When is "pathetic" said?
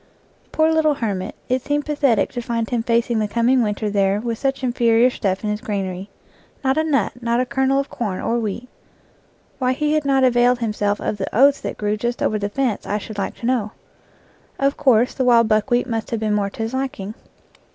1.85-2.31